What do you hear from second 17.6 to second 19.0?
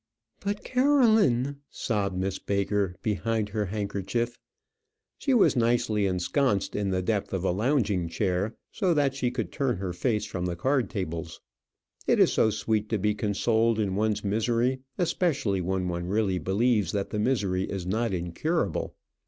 is not incurable.